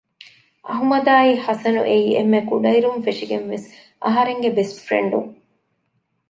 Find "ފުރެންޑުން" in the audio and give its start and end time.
4.85-5.29